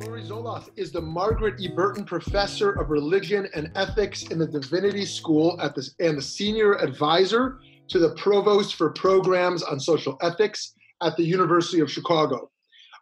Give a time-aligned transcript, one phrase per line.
[0.00, 1.68] Laurie Zoloth is the Margaret E.
[1.68, 6.76] Burton Professor of Religion and Ethics in the Divinity School at the, and the Senior
[6.76, 7.58] Advisor
[7.90, 12.50] to the Provost for Programs on Social Ethics at the University of Chicago.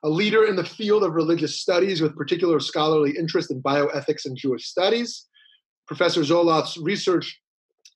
[0.04, 4.36] A leader in the field of religious studies with particular scholarly interest in bioethics and
[4.36, 5.26] Jewish studies.
[5.86, 7.38] Professor Zoloth's research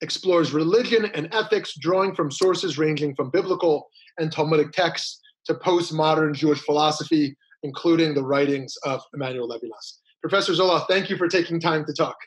[0.01, 3.87] explores religion and ethics, drawing from sources ranging from biblical
[4.19, 9.99] and Talmudic texts to postmodern Jewish philosophy, including the writings of Emmanuel Levinas.
[10.21, 12.17] Professor Zoloth, thank you for taking time to talk.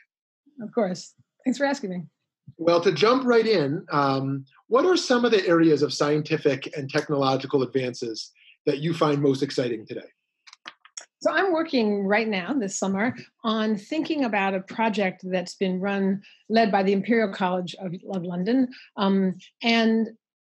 [0.61, 1.13] Of course.
[1.45, 2.03] Thanks for asking me.
[2.57, 6.89] Well, to jump right in, um, what are some of the areas of scientific and
[6.89, 8.31] technological advances
[8.65, 10.07] that you find most exciting today?
[11.19, 16.21] So, I'm working right now this summer on thinking about a project that's been run,
[16.47, 18.69] led by the Imperial College of, of London.
[18.97, 20.09] Um, and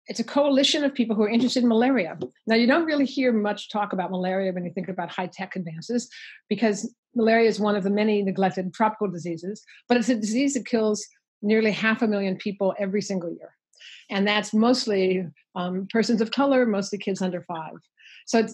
[0.06, 2.18] it's a coalition of people who are interested in malaria.
[2.46, 5.56] Now, you don't really hear much talk about malaria when you think about high tech
[5.56, 6.10] advances,
[6.48, 10.66] because malaria is one of the many neglected tropical diseases, but it's a disease that
[10.66, 11.06] kills
[11.42, 13.56] nearly half a million people every single year.
[14.10, 17.74] And that's mostly um, persons of color, mostly kids under five.
[18.26, 18.46] So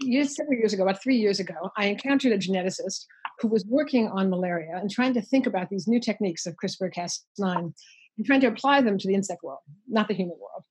[0.00, 3.06] years, several years ago, about three years ago, I encountered a geneticist
[3.40, 7.72] who was working on malaria and trying to think about these new techniques of CRISPR-Cas9
[8.16, 10.64] and trying to apply them to the insect world, not the human world.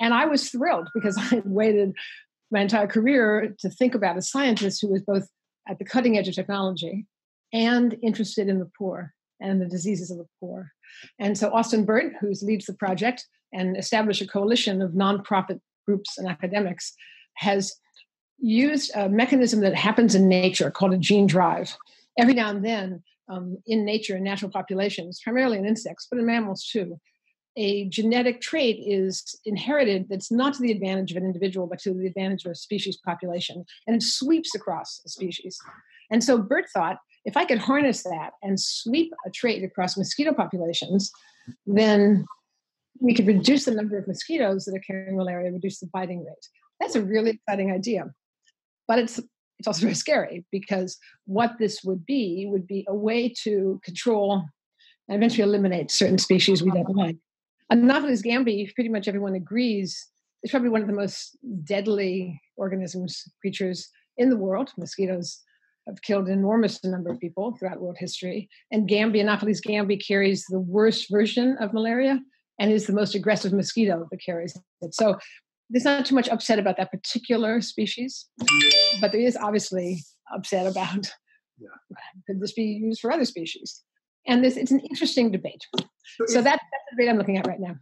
[0.00, 1.92] And I was thrilled because I had waited
[2.50, 5.28] my entire career to think about a scientist who was both
[5.68, 7.06] at the cutting edge of technology
[7.52, 10.72] and interested in the poor and the diseases of the poor.
[11.18, 16.18] And so Austin Burt, who leads the project and established a coalition of nonprofit groups
[16.18, 16.92] and academics,
[17.34, 17.74] has
[18.38, 21.76] used a mechanism that happens in nature called a gene drive.
[22.18, 26.26] Every now and then, um, in nature, in natural populations, primarily in insects, but in
[26.26, 26.98] mammals too,
[27.56, 31.92] a genetic trait is inherited that's not to the advantage of an individual, but to
[31.92, 35.58] the advantage of a species population, and it sweeps across a species.
[36.10, 40.32] And so Burt thought if I could harness that and sweep a trait across mosquito
[40.32, 41.12] populations,
[41.66, 42.24] then
[43.00, 46.48] we could reduce the number of mosquitoes that are carrying malaria, reduce the biting rate.
[46.80, 48.06] That's a really exciting idea.
[48.88, 49.20] But it's
[49.58, 50.96] it's also very scary because
[51.26, 54.44] what this would be would be a way to control
[55.08, 57.16] and eventually eliminate certain species we don't like.
[57.70, 60.08] Anopheles gambi, pretty much everyone agrees,
[60.42, 64.70] is probably one of the most deadly organisms, creatures in the world.
[64.78, 65.42] Mosquitoes
[65.88, 68.48] have killed an enormous number of people throughout world history.
[68.70, 72.20] And Gambia, Anopheles gambiae, carries the worst version of malaria
[72.60, 74.94] and is the most aggressive mosquito that carries it.
[74.94, 75.16] So
[75.70, 78.26] there's not too much upset about that particular species,
[79.00, 80.02] but there is obviously
[80.34, 81.10] upset about
[81.58, 81.68] yeah.
[82.26, 83.82] could this be used for other species?
[84.26, 85.64] And this it's an interesting debate.
[85.76, 87.76] So, so that, that's the debate I'm looking at right now.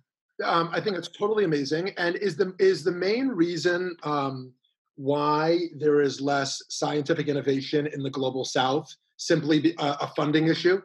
[0.45, 1.91] Um, I think it's totally amazing.
[1.97, 4.53] And is the is the main reason um,
[4.97, 10.81] why there is less scientific innovation in the global south simply a, a funding issue?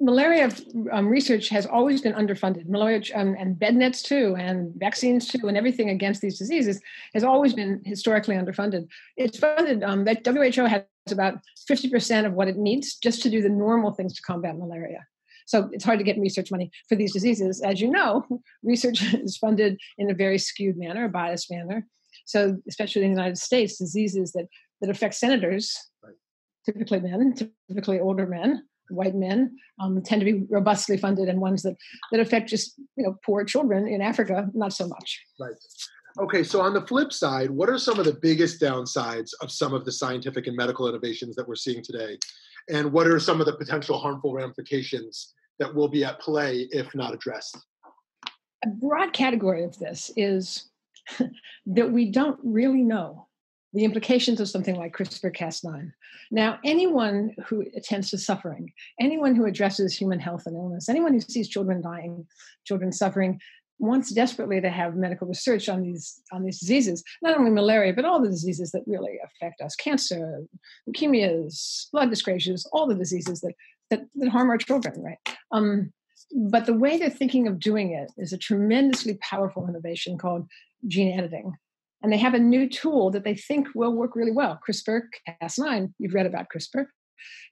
[0.00, 0.50] Malaria
[0.92, 2.68] um, research has always been underfunded.
[2.68, 6.80] Malaria um, and bed nets too, and vaccines too, and everything against these diseases
[7.14, 8.86] has always been historically underfunded.
[9.16, 9.82] It's funded.
[9.82, 13.48] Um, that WHO has about fifty percent of what it needs just to do the
[13.48, 15.06] normal things to combat malaria.
[15.46, 17.62] So it's hard to get research money for these diseases.
[17.62, 18.26] As you know,
[18.62, 21.86] research is funded in a very skewed manner, a biased manner.
[22.24, 24.46] So, especially in the United States, diseases that,
[24.80, 26.14] that affect senators, right.
[26.64, 27.34] typically men,
[27.68, 31.76] typically older men, white men, um, tend to be robustly funded, and ones that,
[32.12, 35.20] that affect just you know poor children in Africa, not so much.
[35.40, 35.54] Right.
[36.20, 39.74] Okay, so on the flip side, what are some of the biggest downsides of some
[39.74, 42.18] of the scientific and medical innovations that we're seeing today?
[42.70, 46.94] And what are some of the potential harmful ramifications that will be at play if
[46.94, 47.58] not addressed?
[48.64, 50.70] A broad category of this is
[51.66, 53.28] that we don't really know
[53.72, 55.90] the implications of something like CRISPR Cas9.
[56.30, 61.20] Now, anyone who attends to suffering, anyone who addresses human health and illness, anyone who
[61.20, 62.26] sees children dying,
[62.64, 63.40] children suffering,
[63.80, 68.04] wants desperately to have medical research on these on these diseases, not only malaria, but
[68.04, 70.44] all the diseases that really affect us: cancer,
[70.88, 73.54] leukemias, blood dyscrasias, all the diseases that
[73.90, 75.18] that, that harm our children, right?
[75.50, 75.92] Um,
[76.34, 80.48] but the way they're thinking of doing it is a tremendously powerful innovation called
[80.86, 81.52] gene editing.
[82.02, 85.02] And they have a new tool that they think will work really well CRISPR
[85.42, 85.94] Cas9.
[85.98, 86.86] You've read about CRISPR.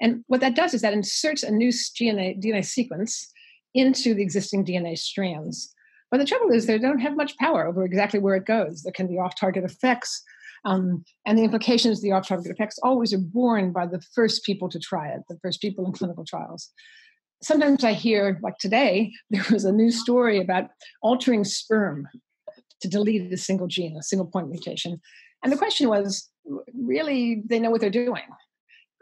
[0.01, 3.33] And what that does is that inserts a new DNA, DNA sequence
[3.75, 5.73] into the existing DNA strands.
[6.11, 8.83] But the trouble is, they don't have much power over exactly where it goes.
[8.83, 10.23] There can be off target effects.
[10.67, 14.45] Um, and the implications of the off target effects always are borne by the first
[14.45, 16.69] people to try it, the first people in clinical trials.
[17.43, 20.69] Sometimes I hear, like today, there was a new story about
[21.01, 22.07] altering sperm
[22.83, 25.01] to delete a single gene, a single point mutation.
[25.43, 26.29] And the question was
[26.75, 28.23] really, they know what they're doing.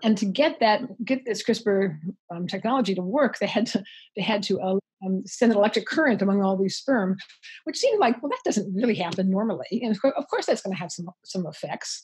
[0.03, 1.99] And to get that get this crispr
[2.35, 3.85] um, technology to work they had to
[4.17, 7.19] they had to uh, um, send an electric current among all these sperm
[7.65, 9.67] which seemed like well that doesn't really happen normally.
[9.71, 12.03] And of course that's going to have some some effects.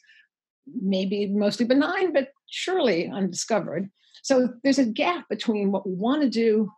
[0.83, 3.89] Maybe mostly benign but surely undiscovered.
[4.23, 6.71] So there's a gap between what we want to do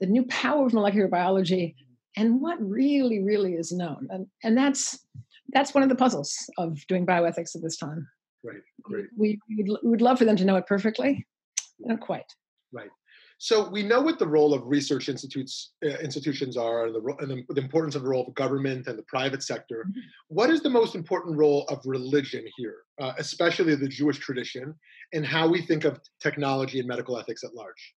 [0.00, 1.76] the new power of molecular biology
[2.18, 5.06] and what really really is known and and that's
[5.54, 8.06] that's one of the puzzles of doing bioethics at this time
[8.44, 8.62] Right.
[8.82, 9.06] Great.
[9.16, 11.26] We, we would love for them to know it perfectly.
[11.80, 12.24] Not quite.
[12.72, 12.90] Right.
[13.40, 17.30] So we know what the role of research institutes uh, institutions are, and the, and
[17.30, 19.86] the, the, importance of the role of government and the private sector.
[19.88, 20.00] Mm-hmm.
[20.26, 24.74] What is the most important role of religion here, uh, especially the Jewish tradition,
[25.12, 27.94] and how we think of technology and medical ethics at large?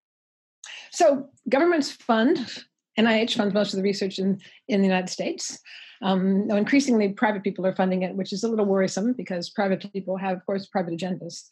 [0.92, 2.64] So governments fund
[2.98, 5.58] NIH funds most of the research in, in the United States.
[6.02, 9.84] Um, now, increasingly, private people are funding it, which is a little worrisome because private
[9.92, 11.44] people have, of course, private agendas.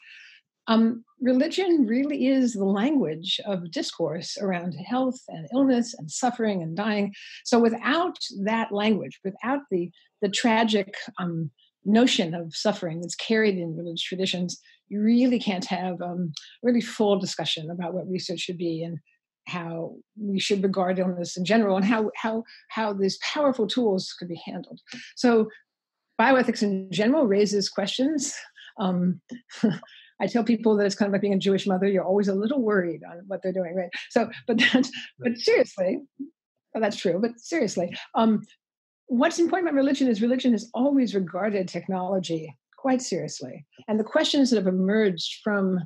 [0.68, 6.76] Um, religion really is the language of discourse around health and illness and suffering and
[6.76, 7.14] dying.
[7.44, 11.50] So, without that language, without the the tragic um,
[11.84, 16.32] notion of suffering that's carried in religious traditions, you really can't have um,
[16.62, 18.98] really full discussion about what research should be and
[19.48, 24.28] how we should regard illness in general and how how how these powerful tools could
[24.28, 24.80] be handled
[25.16, 25.48] so
[26.20, 28.34] bioethics in general raises questions
[28.78, 29.20] um,
[30.20, 31.86] I tell people that it's kind of like being a Jewish mother.
[31.86, 33.90] You're always a little worried on what they're doing, right?
[34.10, 35.98] So, but that's, but seriously,
[36.74, 37.18] well, that's true.
[37.20, 38.42] But seriously, um,
[39.06, 44.50] what's important about religion is religion has always regarded technology quite seriously, and the questions
[44.50, 45.80] that have emerged from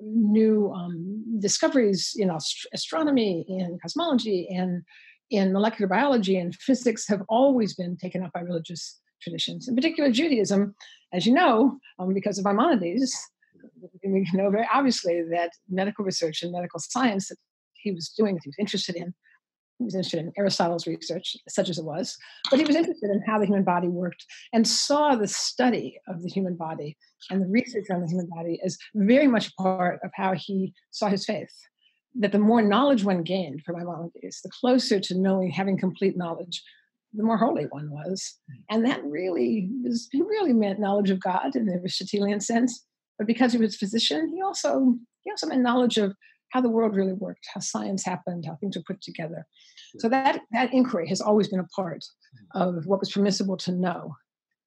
[0.00, 4.82] new um, discoveries in ast- astronomy, in cosmology, and
[5.30, 10.10] in molecular biology and physics have always been taken up by religious traditions, in particular
[10.10, 10.74] Judaism.
[11.12, 13.16] As you know, um, because of Maimonides,
[14.04, 17.38] we know very obviously that medical research and medical science that
[17.74, 19.14] he was doing, that he was interested in,
[19.78, 22.16] he was interested in Aristotle's research, such as it was,
[22.50, 26.22] but he was interested in how the human body worked and saw the study of
[26.22, 26.96] the human body
[27.30, 31.08] and the research on the human body as very much part of how he saw
[31.08, 31.52] his faith.
[32.16, 36.62] That the more knowledge one gained from Maimonides, the closer to knowing, having complete knowledge,
[37.12, 38.38] the more holy one was.
[38.48, 38.60] Hmm.
[38.70, 42.84] And that really was, he really meant knowledge of God in the Aristotelian sense.
[43.18, 46.14] But because he was a physician, he also he also meant knowledge of
[46.54, 49.44] how the world really worked, how science happened, how things were put together.
[49.98, 52.04] So that that inquiry has always been a part
[52.56, 52.76] mm.
[52.76, 54.14] of what was permissible to know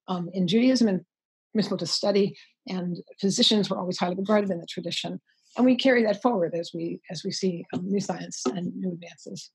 [0.10, 1.06] um, in Judaism and
[1.54, 2.38] permissible to study.
[2.68, 5.22] And physicians were always highly regarded in the tradition,
[5.56, 8.92] and we carry that forward as we as we see um, new science and new
[8.92, 9.52] advances.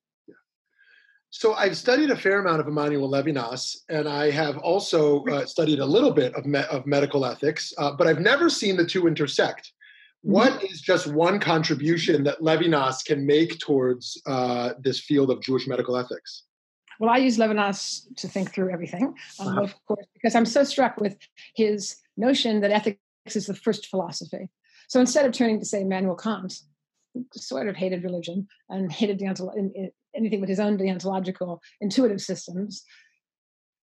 [1.29, 5.81] So I've studied a fair amount of Emmanuel Levinas, and I have also uh, studied
[5.81, 9.07] a little bit of, me- of medical ethics, uh, but I've never seen the two
[9.07, 9.73] intersect.
[10.23, 10.67] What mm-hmm.
[10.83, 16.45] just one contribution that Levinas can make towards uh, this field of Jewish medical ethics?
[17.01, 19.63] Well, I use Levinas to think through everything, um, uh-huh.
[19.63, 21.19] of course, because I'm so struck with
[21.57, 23.01] his notion that ethics
[23.35, 24.49] is the first philosophy.
[24.89, 26.55] So instead of turning to, say, Immanuel Kant,
[27.35, 32.85] sort of hated religion and hated deontolo- anything with his own deontological intuitive systems,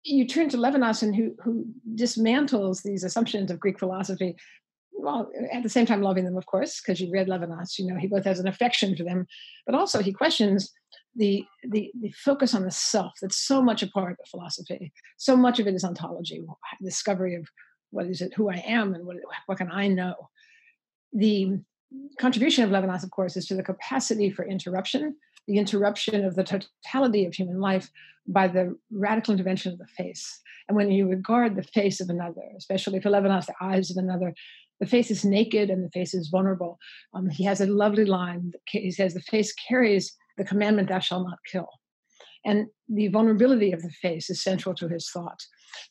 [0.05, 1.65] you turn to Levinas, and who, who
[1.95, 4.37] dismantles these assumptions of Greek philosophy
[5.03, 7.99] well, at the same time loving them, of course, because you read Levinas, you know,
[7.99, 9.27] he both has an affection for them,
[9.67, 10.73] but also he questions
[11.17, 14.93] the, the, the focus on the self that's so much a part of philosophy.
[15.17, 16.43] So much of it is ontology,
[16.83, 17.47] discovery of
[17.91, 19.17] what is it, who I am, and what,
[19.47, 20.15] what can I know.
[21.13, 21.59] The
[22.19, 25.17] contribution of Levinas, of course, is to the capacity for interruption,
[25.49, 27.91] the interruption of the totality of human life
[28.27, 30.41] by the radical intervention of the face.
[30.69, 34.35] And when you regard the face of another, especially for Levinas, the eyes of another,
[34.83, 36.77] the face is naked and the face is vulnerable.
[37.15, 38.51] Um, he has a lovely line.
[38.69, 41.69] He says, The face carries the commandment, Thou shalt not kill.
[42.45, 45.39] And the vulnerability of the face is central to his thought.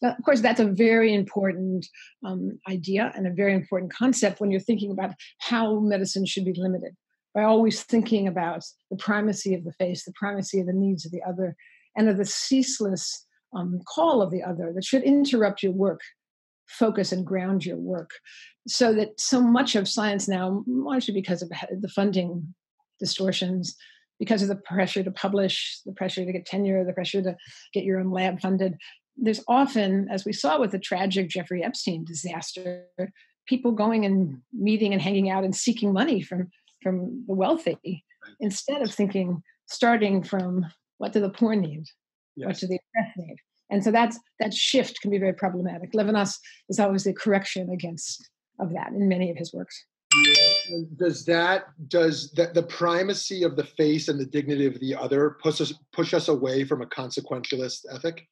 [0.01, 1.88] Now, of course, that's a very important
[2.25, 6.53] um, idea and a very important concept when you're thinking about how medicine should be
[6.53, 6.93] limited.
[7.33, 11.13] By always thinking about the primacy of the face, the primacy of the needs of
[11.13, 11.55] the other,
[11.95, 16.01] and of the ceaseless um, call of the other that should interrupt your work,
[16.72, 18.12] focus and ground your work.
[18.68, 22.54] So that so much of science now, largely because of the funding
[23.00, 23.75] distortions,
[24.20, 27.36] because of the pressure to publish, the pressure to get tenure, the pressure to
[27.74, 28.78] get your own lab funded,
[29.18, 32.86] there's often, as we saw with the tragic Jeffrey Epstein disaster,
[33.48, 36.50] people going and meeting and hanging out and seeking money from
[36.82, 38.04] from the wealthy
[38.40, 40.66] instead of thinking starting from
[40.98, 41.84] what do the poor need
[42.36, 42.48] yes.
[42.48, 43.36] what do the oppressed need
[43.72, 45.94] and so that's that shift can be very problematic.
[45.94, 46.38] Levinas
[46.70, 49.86] is always a correction against of that in many of his works.
[50.98, 55.38] Does that does that the primacy of the face and the dignity of the other
[55.42, 58.28] push us push us away from a consequentialist ethic?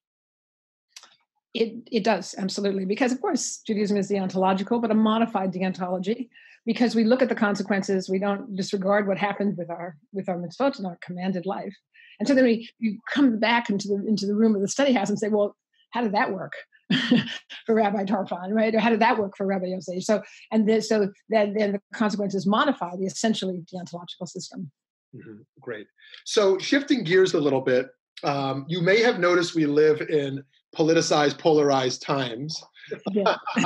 [1.53, 2.85] It, it does absolutely.
[2.85, 6.29] Because of course judaism is deontological but a modified deontology.
[6.65, 10.37] Because we look at the consequences we don't disregard what happened with our with our
[10.37, 11.75] mitzvot and our commanded life
[12.19, 14.93] and so then we, we come back into the into the room of the study
[14.93, 15.55] house and say well
[15.91, 16.53] how did that work
[17.65, 18.73] for Rabbi Tarfon, right?
[18.73, 20.03] Or how did that work for Rabbi Yosef?
[20.03, 20.21] So,
[20.51, 24.71] and then, so then, then the consequences modify the essentially deontological system.
[25.15, 25.41] Mm-hmm.
[25.59, 25.87] Great.
[26.25, 27.89] So, shifting gears a little bit,
[28.23, 30.43] um, you may have noticed we live in
[30.75, 32.61] politicized, polarized times.
[33.11, 33.35] Yeah.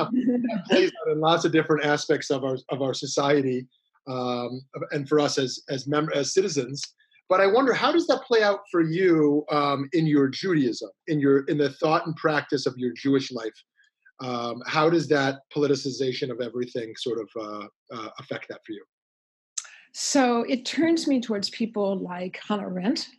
[0.69, 3.67] plays out in lots of different aspects of our of our society,
[4.07, 6.83] um, and for us as as mem- as citizens.
[7.29, 11.19] But I wonder how does that play out for you um, in your Judaism, in
[11.19, 13.53] your in the thought and practice of your Jewish life?
[14.21, 18.83] Um, how does that politicization of everything sort of uh, uh, affect that for you?
[19.93, 23.09] So it turns me towards people like Hannah Arendt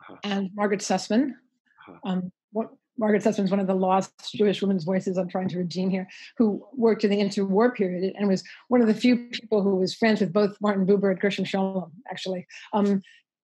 [0.00, 0.16] uh-huh.
[0.24, 1.30] and Margaret Susman.
[1.30, 2.10] Uh-huh.
[2.10, 5.58] Um, what, Margaret Susman is one of the lost Jewish women's voices I'm trying to
[5.58, 6.06] redeem here,
[6.38, 9.94] who worked in the interwar period and was one of the few people who was
[9.94, 13.02] friends with both Martin Buber and Gershom Scholem, actually, um,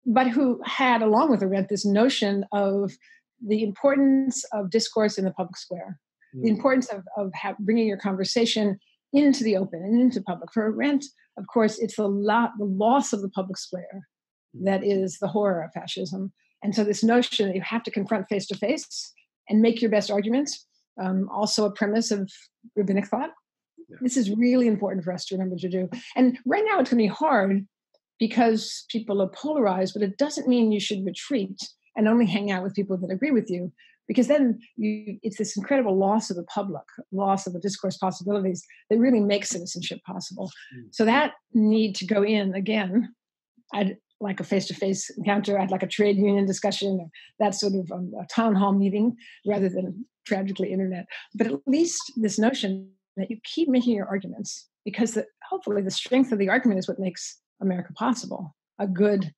[0.09, 2.93] but who had, along with Arendt, this notion of
[3.47, 5.99] the importance of discourse in the public square,
[6.35, 6.43] mm.
[6.43, 8.79] the importance of, of ha- bringing your conversation
[9.12, 10.50] into the open and into public.
[10.53, 11.05] For Arendt,
[11.37, 14.07] of course, it's the, lo- the loss of the public square
[14.57, 14.65] mm.
[14.65, 16.33] that is the horror of fascism.
[16.62, 19.12] And so, this notion that you have to confront face to face
[19.49, 20.67] and make your best arguments.
[21.00, 22.29] Um, also, a premise of
[22.75, 23.31] rabbinic thought.
[23.88, 23.99] Yeah.
[24.00, 25.88] This is really important for us to remember to do.
[26.17, 27.67] And right now, it's going to be hard
[28.18, 31.60] because people are polarized, but it doesn't mean you should retreat
[31.96, 33.72] and only hang out with people that agree with you,
[34.06, 38.64] because then you, it's this incredible loss of the public, loss of the discourse possibilities
[38.88, 40.50] that really makes citizenship possible.
[40.75, 40.88] Mm.
[40.92, 43.14] So that need to go in again.
[43.75, 45.58] I'd like a face-to-face encounter.
[45.58, 47.08] I'd like a trade union discussion, or
[47.38, 51.06] that sort of um, a town hall meeting, rather than tragically internet.
[51.34, 55.90] But at least this notion that you keep making your arguments, because the, hopefully the
[55.90, 58.55] strength of the argument is what makes America possible.
[58.79, 59.33] A good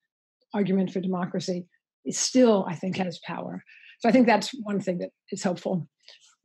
[0.55, 1.67] argument for democracy
[2.05, 3.63] is still, I think, has power.
[4.01, 5.89] So I think that's one thing that is helpful.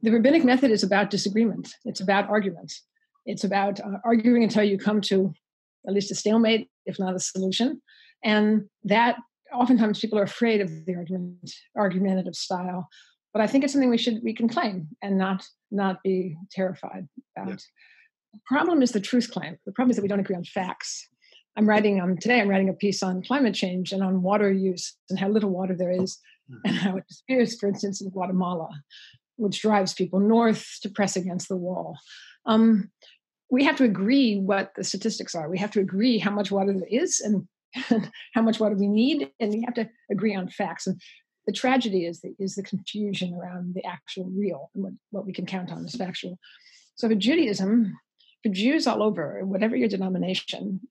[0.01, 1.73] The rabbinic method is about disagreement.
[1.85, 2.83] It's about arguments.
[3.25, 5.33] It's about uh, arguing until you come to
[5.87, 7.81] at least a stalemate, if not a solution.
[8.23, 9.17] And that
[9.53, 12.87] oftentimes people are afraid of the argument, argumentative style.
[13.33, 17.07] But I think it's something we should we can claim and not not be terrified
[17.35, 17.49] about.
[17.49, 17.55] Yeah.
[18.33, 19.57] The problem is the truth claim.
[19.65, 21.07] The problem is that we don't agree on facts.
[21.57, 22.41] I'm writing um, today.
[22.41, 25.75] I'm writing a piece on climate change and on water use and how little water
[25.77, 26.19] there is,
[26.51, 26.67] mm-hmm.
[26.67, 28.69] and how it disappears, for instance, in Guatemala,
[29.37, 31.97] which drives people north to press against the wall.
[32.45, 32.91] Um,
[33.49, 35.49] we have to agree what the statistics are.
[35.49, 37.47] We have to agree how much water there is and
[38.33, 40.87] how much water we need, and we have to agree on facts.
[40.87, 40.99] And
[41.45, 45.33] the tragedy is the, is the confusion around the actual real and what, what we
[45.33, 46.39] can count on as factual.
[46.95, 47.97] So for Judaism,
[48.43, 50.81] for Jews all over, whatever your denomination,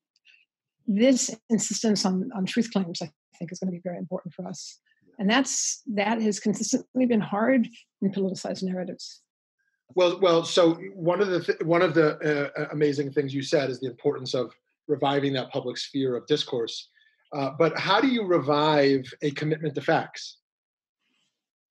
[0.87, 4.47] this insistence on, on truth claims, I think, is going to be very important for
[4.47, 4.79] us.
[5.17, 7.67] And that's that has consistently been hard
[8.01, 9.21] in politicized narratives.
[9.95, 10.43] Well, well.
[10.43, 13.87] So one of the th- one of the uh, amazing things you said is the
[13.87, 14.53] importance of
[14.87, 16.89] reviving that public sphere of discourse.
[17.33, 20.37] Uh, but how do you revive a commitment to facts?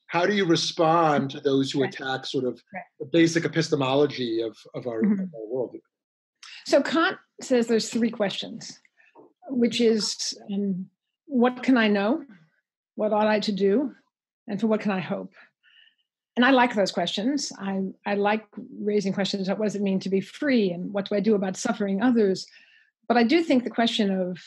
[0.06, 2.62] How do you respond to those who attack sort of
[3.00, 5.12] the basic epistemology of, of, our, mm-hmm.
[5.14, 5.76] of our world?
[6.66, 8.78] So Kant says there's three questions,
[9.54, 10.87] which is um,
[11.26, 12.25] what can I know?
[12.96, 13.92] What ought I to do?
[14.46, 15.32] And for what can I hope?
[16.37, 17.52] And I like those questions.
[17.58, 18.44] I, I like
[18.80, 21.34] raising questions about what does it mean to be free and what do I do
[21.34, 22.46] about suffering others?
[23.08, 24.38] But I do think the question of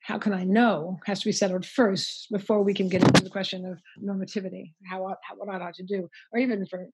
[0.00, 3.30] how can I know has to be settled first before we can get into the
[3.30, 6.88] question of normativity, how, how what ought I to do, or even for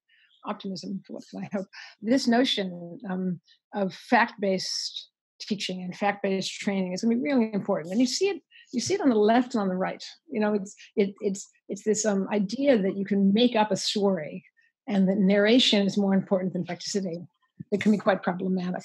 [0.45, 1.67] optimism, for what can I hope?
[2.03, 3.41] This notion um,
[3.75, 5.11] of fact-based
[5.47, 8.43] teaching and fact-based training is going to be really important, and you see it.
[8.73, 10.03] You see it on the left and on the right.
[10.29, 13.77] You know, it's it, it's it's this um, idea that you can make up a
[13.77, 14.45] story,
[14.89, 17.27] and that narration is more important than facticity.
[17.71, 18.83] It can be quite problematic.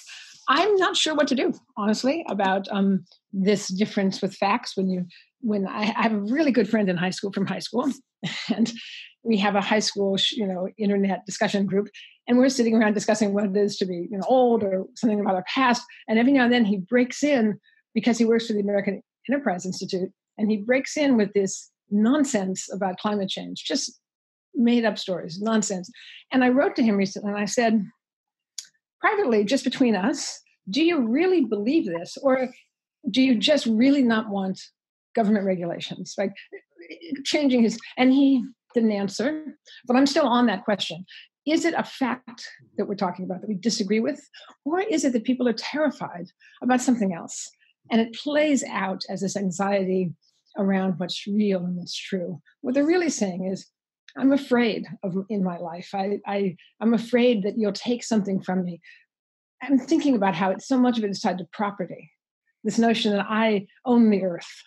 [0.48, 4.76] I'm not sure what to do, honestly, about um, this difference with facts.
[4.76, 5.06] When you,
[5.42, 7.92] when I, I have a really good friend in high school from high school,
[8.56, 8.72] and
[9.24, 11.90] we have a high school, you know, internet discussion group,
[12.30, 15.20] and we're sitting around discussing what it is to be, you know, old or something
[15.20, 15.82] about our past.
[16.08, 17.60] And every now and then he breaks in
[17.96, 22.72] because he works for the American Enterprise Institute, and he breaks in with this nonsense
[22.72, 24.00] about climate change, just
[24.54, 25.90] made up stories, nonsense.
[26.32, 27.84] And I wrote to him recently, and I said,
[29.02, 32.16] privately, just between us, do you really believe this?
[32.22, 32.50] Or
[33.10, 34.62] do you just really not want
[35.16, 36.14] government regulations?
[36.18, 36.34] Like
[37.24, 38.44] changing his, and he
[38.74, 39.46] didn't answer,
[39.88, 41.06] but I'm still on that question.
[41.48, 42.66] Is it a fact mm-hmm.
[42.78, 44.22] that we're talking about that we disagree with?
[44.66, 46.28] Or is it that people are terrified
[46.62, 47.50] about something else?
[47.92, 50.14] And it plays out as this anxiety
[50.58, 52.42] around what's real and what's true.
[52.62, 53.68] What they're really saying is,
[54.18, 55.90] I'm afraid of in my life.
[55.94, 58.82] I, I I'm afraid that you'll take something from me.
[59.62, 62.12] I'm thinking about how it's so much of it is tied to property.
[62.64, 64.64] This notion that I own the earth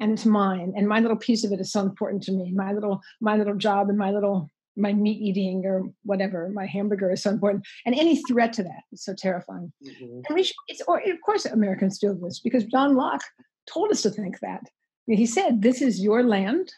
[0.00, 2.52] and it's mine, and my little piece of it is so important to me.
[2.54, 7.10] My little my little job and my little my meat eating or whatever, my hamburger
[7.10, 7.66] is so important.
[7.84, 9.72] And any threat to that is so terrifying.
[9.84, 10.20] Mm-hmm.
[10.26, 13.24] And we should, it's, or of course, Americans do this because John Locke
[13.72, 14.62] told us to think that.
[15.06, 16.72] He said, This is your land,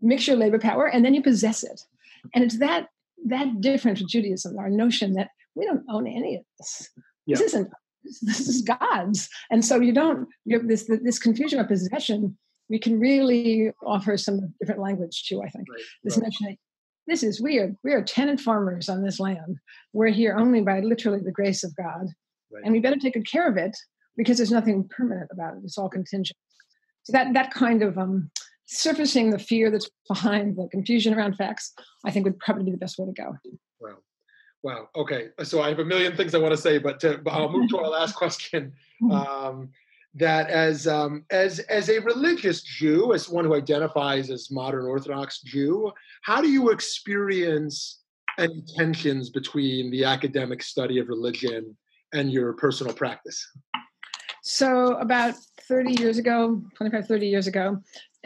[0.00, 1.82] mix your labor power, and then you possess it.
[2.34, 2.88] And it's that
[3.26, 6.90] that difference with Judaism, our notion that we don't own any of this.
[7.26, 7.36] Yeah.
[7.36, 7.70] This isn't
[8.22, 9.28] this is God's.
[9.50, 12.36] And so you don't you have this this confusion of possession.
[12.68, 15.68] We can really offer some different language too, I think.
[15.70, 15.82] Right.
[16.04, 16.24] This right.
[16.24, 16.56] notion that
[17.06, 19.58] this is we are we are tenant farmers on this land.
[19.92, 22.06] We're here only by literally the grace of God.
[22.50, 22.62] Right.
[22.64, 23.76] And we better take good care of it
[24.16, 25.60] because there's nothing permanent about it.
[25.64, 26.36] It's all contingent.
[27.04, 28.30] So that that kind of um,
[28.66, 31.72] surfacing the fear that's behind the confusion around facts,
[32.04, 33.36] I think would probably be the best way to go.
[33.80, 33.96] Wow.
[34.62, 34.88] Wow.
[34.94, 35.28] Okay.
[35.42, 37.68] So I have a million things I want to say, but, to, but I'll move
[37.70, 38.72] to our last question.
[39.02, 39.10] Mm-hmm.
[39.10, 39.70] Um,
[40.14, 45.40] that as um, as as a religious Jew, as one who identifies as modern Orthodox
[45.40, 48.00] Jew, how do you experience
[48.38, 51.76] any tensions between the academic study of religion
[52.12, 53.46] and your personal practice?
[54.42, 55.34] So about
[55.68, 57.78] 30 years ago, 25, 30 years ago,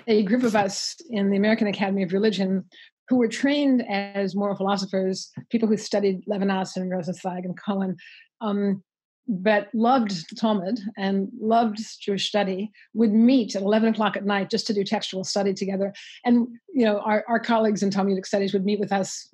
[0.07, 2.65] a group of us in the American Academy of Religion
[3.09, 7.97] who were trained as moral philosophers, people who studied Levinas and Rosenzweig and Cohen,
[8.41, 8.83] um,
[9.29, 14.67] but loved Talmud and loved Jewish study, would meet at 11 o'clock at night just
[14.69, 15.93] to do textual study together.
[16.25, 19.29] And, you know, our, our colleagues in Talmudic studies would meet with us,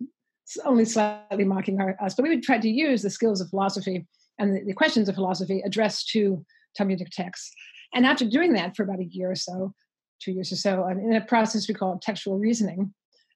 [0.64, 4.06] only slightly mocking our, us, but we would try to use the skills of philosophy
[4.38, 6.44] and the, the questions of philosophy addressed to
[6.76, 7.52] Talmudic texts.
[7.94, 9.74] And after doing that for about a year or so,
[10.22, 12.94] two years or so, in a process we call textual reasoning.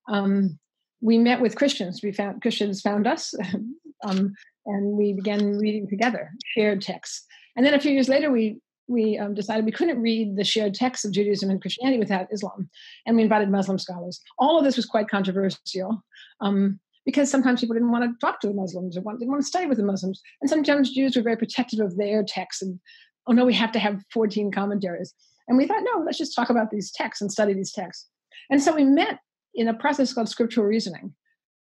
[0.09, 0.59] Um,
[1.01, 2.01] we met with Christians.
[2.03, 3.35] We found Christians found us,
[4.05, 4.35] um,
[4.67, 7.25] and we began reading together, shared texts.
[7.57, 10.73] And then a few years later, we we um, decided we couldn't read the shared
[10.73, 12.69] texts of Judaism and Christianity without Islam,
[13.05, 14.21] and we invited Muslim scholars.
[14.39, 16.05] All of this was quite controversial
[16.41, 19.47] um, because sometimes people didn't want to talk to the Muslims or didn't want to
[19.47, 22.79] study with the Muslims, and sometimes Jews were very protective of their texts and
[23.27, 25.15] oh no, we have to have 14 commentaries.
[25.49, 28.09] And we thought, no, let's just talk about these texts and study these texts.
[28.51, 29.19] And so we met
[29.55, 31.15] in a process called scriptural reasoning,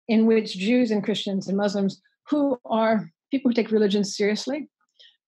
[0.08, 4.68] in which Jews and Christians and Muslims who are people who take religion seriously,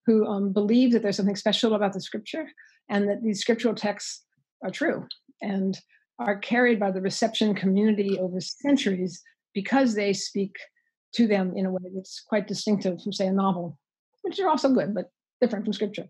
[0.05, 2.47] who um, believe that there's something special about the scripture
[2.89, 4.23] and that these scriptural texts
[4.63, 5.05] are true
[5.41, 5.79] and
[6.19, 9.21] are carried by the reception community over centuries
[9.53, 10.55] because they speak
[11.13, 13.77] to them in a way that's quite distinctive from, say, a novel,
[14.21, 16.05] which are also good, but different from scripture.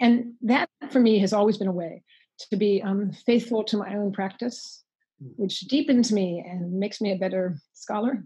[0.00, 2.02] And that for me has always been a way
[2.50, 4.82] to be um, faithful to my own practice,
[5.20, 5.28] hmm.
[5.36, 8.24] which deepens me and makes me a better scholar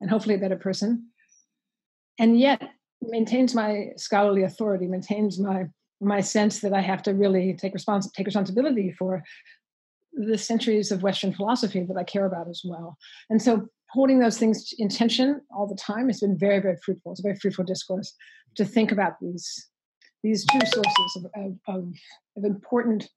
[0.00, 1.10] and hopefully a better person.
[2.20, 2.62] And yet
[3.00, 5.64] maintains my scholarly authority, maintains my
[6.02, 9.22] my sense that I have to really take respons- take responsibility for
[10.12, 12.96] the centuries of Western philosophy that I care about as well.
[13.28, 17.12] And so holding those things in tension all the time has been very, very fruitful.
[17.12, 18.14] It's a very fruitful discourse
[18.56, 19.68] to think about these
[20.22, 21.26] these two sources of,
[21.66, 21.84] of,
[22.36, 23.08] of, important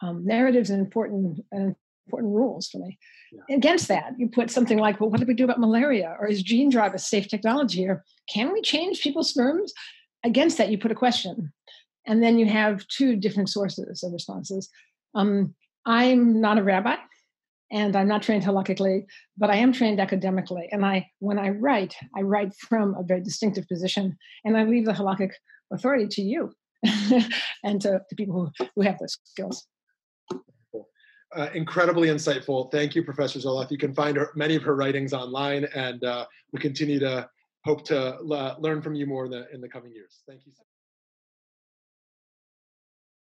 [0.00, 1.76] um, narratives and important and
[2.08, 2.98] important rules for me.
[3.32, 3.56] Yeah.
[3.56, 6.16] Against that, you put something like, well, what do we do about malaria?
[6.18, 7.86] Or is gene drive a safe technology?
[7.86, 9.74] Or can we change people's sperms?
[10.24, 11.52] Against that, you put a question.
[12.06, 14.70] and then you have two different sources of responses.
[15.14, 16.96] Um, I'm not a rabbi,
[17.70, 19.04] and I'm not trained halakhically,
[19.36, 20.68] but I am trained academically.
[20.72, 24.86] And I, when I write, I write from a very distinctive position, and I leave
[24.86, 25.32] the halakhic
[25.70, 26.52] authority to you
[27.62, 29.66] and to, to people who, who have those skills.
[31.36, 32.72] Uh, incredibly insightful.
[32.72, 33.70] Thank you, Professor Zoloth.
[33.70, 37.28] You can find her, many of her writings online, and uh, we continue to
[37.64, 40.22] hope to uh, learn from you more in the, in the coming years.
[40.26, 40.52] Thank you.